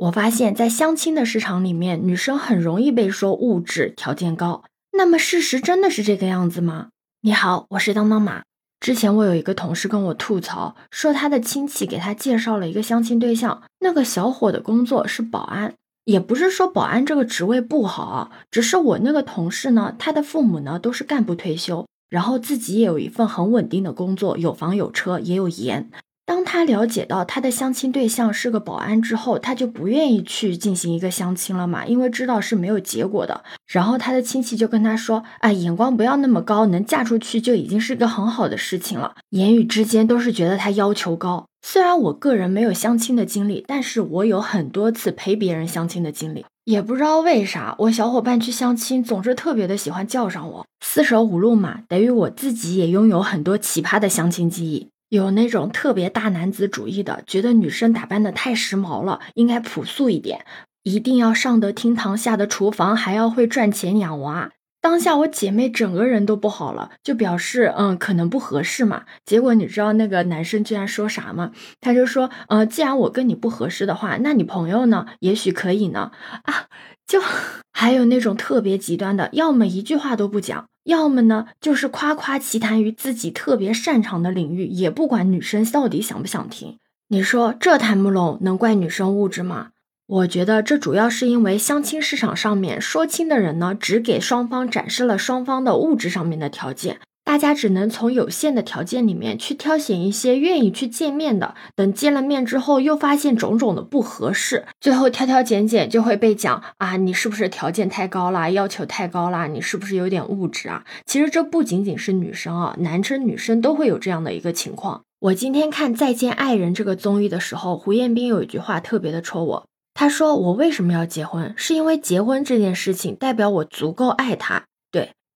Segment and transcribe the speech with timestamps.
[0.00, 4.64] 我发现，在相亲的市场里面，女生很容易被说物质条件高。
[4.92, 6.88] 那么，事实真的是这个样子吗？
[7.20, 8.44] 你好，我是当当马。
[8.80, 15.74] 之前我有一个同事跟我吐槽，说他的亲戚给他介绍了一个相亲对象，那个小伙的工作是保安，
[16.06, 25.90] 也不是说保安这个职位不好啊，只是我那个同事呢，他的父母呢都是干部退休，然后自己也有一份很稳定的工作，有房有车，也有颜。
[26.30, 33.42] 当他了解到他的相亲对象是个保安之后，他就不愿意去进行一个相亲了嘛，因为知道是没有结果的。
[33.66, 41.46] 然后他的亲戚就跟他说：“啊，眼光不要那么高，能嫁出去就已经是个很好的事情了。”言语之间都是觉得他要求高。
[41.66, 46.46] 虽然我个人没有相亲的经历，但是我有很多次陪别人相亲的经历。
[46.64, 50.64] 也不知道为啥，我小伙伴去相亲总是特别的喜欢叫上我。
[50.80, 54.90] 四舍五入嘛，等于我自己也拥有很多奇葩的相亲记忆。
[55.10, 60.46] 有那种特别大男子主义的，觉得女生打扮的太时髦了，应该朴素一点，
[60.84, 64.52] 一定要上得厅堂，下得厨房，还要会赚钱养娃。
[64.80, 69.02] 当下我姐妹整个人都不好了，就表示嗯可能不合适嘛。
[69.26, 71.50] 结果你知道那个男生居然说啥吗？
[71.82, 75.06] 他就说，呃，既然我跟你不合适的话，那你朋友呢？
[75.18, 76.12] 也许可以呢。
[76.44, 76.68] 啊，
[77.10, 77.20] 就
[77.74, 80.66] 还有那种特别极端的，要么一句话都不讲。
[80.84, 86.78] 要么呢，就是夸夸其谈于自己特别擅长的领域，也不管女生到底想不想听。
[87.08, 89.70] 你说这谈不拢，能怪女生物质吗？
[90.06, 97.00] 我觉得这主要是因为相亲市场上面说亲的人呢，只给双方展示了双方的物质上面的条件。
[97.22, 110.84] 大家只能从有限的条件里面去挑选一些愿意去见面的，等见了面之后又发现种种的不合适，最后挑挑拣拣就会被讲啊，你是不是条件太高啦，要求太高啦，你是不是有点物质啊？
[111.06, 115.02] 其实这不仅仅是女生啊，男生女生都会有这样的一个情况。
[115.20, 121.52] 我今天看《再见爱人》这个综艺的时候，胡彦斌有一句话特别的戳我，他说我为什么要结婚？
[121.56, 124.64] 是因为结婚这件事情代表我足够爱他。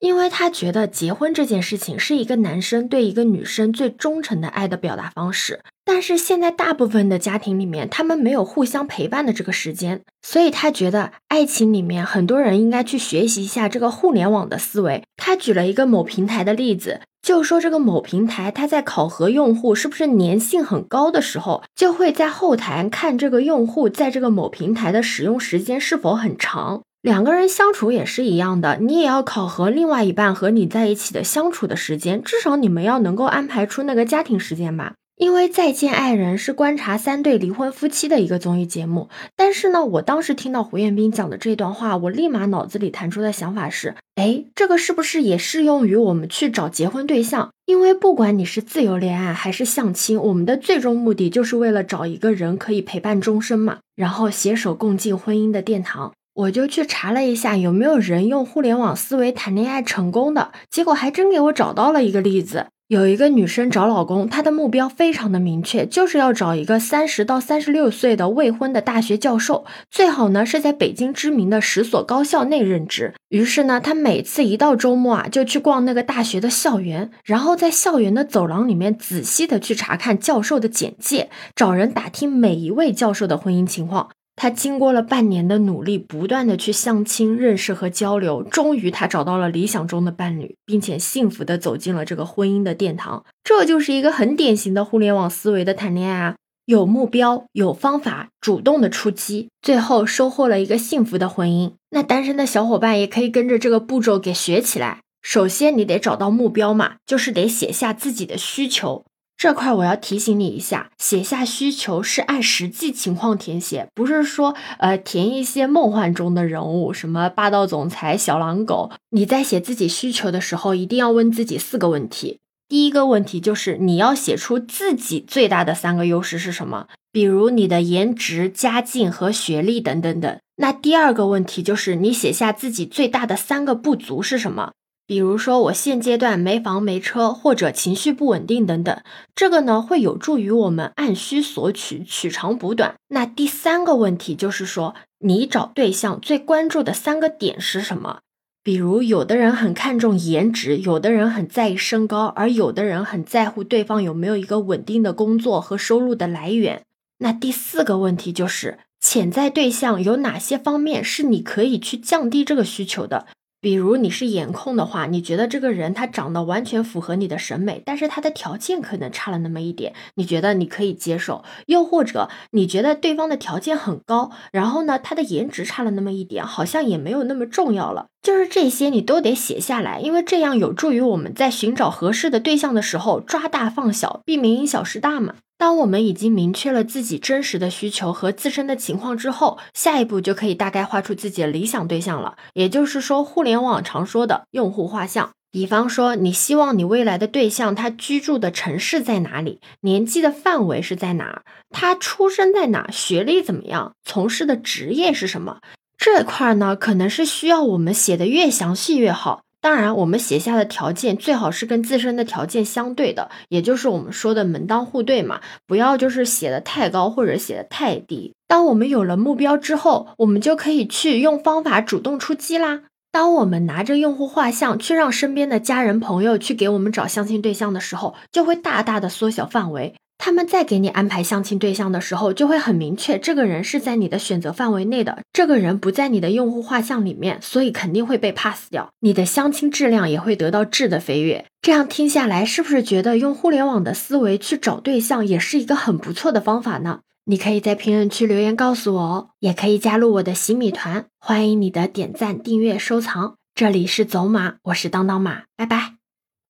[0.00, 15.04] 因为他觉得结婚这件事情是一个男生对一个女生最忠诚的爱的表达方式，但是现在大部分的家庭里面，他们没有互相陪伴的这个时间，所以他觉得爱情里面很多人应该去学习一下这个互联网的思维。
[15.18, 26.80] 他举了一个某平台的例子，就说这个某平台他在考核用户是不是粘性很高的时候，就会在后台看这个用户在这个某平台的使用时间是否很长。
[27.02, 34.92] 两个人相处也是一样的，你也要考核另外一半和你在一起的相处的时间，至少你们要能够安排出那个家庭时间吧。
[35.16, 47.50] 因为再见爱人是观察三对离婚夫妻的一个综艺节目，但是呢，我当时听到胡彦斌讲的这段话，我立马脑子里弹出的想法是，哎，这个是不是也适用于我们去找结婚对象？
[47.66, 56.12] 因为不管你是自由恋爱还是相亲，我们的最终目的就是为了找一个人可以陪伴终身嘛，然后携手共进婚姻的殿堂。
[56.40, 62.66] 我就去查了一下，有没有人用互联网思维谈恋爱成功的，结果还真给我找到了一个例子。
[62.88, 73.14] 有一个女生找老公，她的目标非常的明确，就是要找一个三十到三十六岁的未婚的大学教授，最好呢是在北京知名的十所高校内任职。
[73.28, 84.08] 于是呢，她每次一到周末啊，就去逛那个大学的校园，然后在校园的走廊里面仔细的去查看教授的简介，找人打听每一位教授的婚姻情况。
[84.42, 93.22] 他经过了半年的努力，不断的去相亲、认识和交流，终于他找到了理想中的伴侣，并且幸福的走进了这个婚姻的殿堂。
[93.44, 101.72] 这就是一个很典型的互联网思维的谈恋爱啊，有目标、有方法，主动的出击，最后收获了一个幸福的婚姻。
[101.90, 105.00] 那单身的小伙伴也可以跟着这个步骤给学起来。
[105.20, 109.04] 首先，你得找到目标嘛，就是得写下自己的需求。
[109.40, 118.90] 这块我要提醒你一下，写下需求是按实际情况填写，不是说呃填一些梦幻中的人物，什么霸道总裁、小狼狗。
[119.08, 122.40] 你在写自己需求的时候，一定要问自己四个问题。
[122.68, 130.38] 第一个问题就是你要写出自己最大的三个优势是什么，比如你的颜值、家境和学历等等等。
[130.56, 134.72] 那第二个问题就是你写下自己最大的三个不足是什么。
[135.10, 139.02] 比如说，我现阶段没房没车，或者情绪不稳定等等，
[139.34, 142.94] 这个呢会有助于我们按需索取，取长补短。
[143.08, 148.20] 那第三个问题就是说，你找对象最关注的三个点是什么？
[148.62, 156.84] 比如，有的人很看重颜值，有的人很在意身高，而有的人很在乎对方有没有一个稳定的工作和收入的来源。
[157.18, 163.26] 那第四个问题就是，潜在对象有哪些方面是你可以去降低这个需求的？
[163.60, 178.06] 比如你是颜控的话，你觉得这个人他长得完全符合你的审美，但是他的条件可能差了那么一点，你觉得你可以接受；又或者你觉得对方的条件很高，然后呢他的颜值差了那么一点，好像也没有那么重要了。
[178.22, 185.34] 就是这些你都得写下来，因为这样有助于我们在寻找合适的对象的时候抓大放小，避免因小失大嘛。
[185.60, 192.36] 当我们已经明确了自己真实的需求和自身的情况之后，下一步就可以大概画出自己的理想对象了。
[192.54, 195.32] 也就是说，互联网常说的用户画像。
[195.50, 205.58] 比方说，你希望你未来的对象他居住的城市在哪里，年纪的范围是在哪，他出生在哪，学历怎么样，从事的职业是什么？
[205.98, 209.42] 这块呢，可能是需要我们写的越详细越好。
[209.62, 215.40] 当然，我们写下的条件最好是跟自身的条件相对的，也就是我们说的门当户对嘛。
[215.66, 218.34] 不要就是写的太高或者写的太低。
[218.48, 222.84] 当我们有了目标之后，我们就可以去用方法主动出击啦。
[223.12, 229.94] 当我们拿着用户画像去让身边的家人朋友去给我们找相亲对象的时候，就会大大的缩小范围。
[230.22, 238.90] 他们在给你安排相亲对象的时候，就会很明确，这个人是在你的选择范围内的，这个人不在你的用户画像里面，所以肯定会被 pass 掉。
[239.00, 241.46] 你的相亲质量也会得到质的飞跃。
[241.62, 247.00] 这样听下来，是不是觉得用互联网的思维去找对象也是一个很不错的方法呢？
[247.24, 253.36] 你可以在评论区留言告诉我哦，也可以加入我的洗米团，欢迎你的点赞、订阅、收藏。
[253.54, 255.99] 这里是走马，我是当当马，拜拜。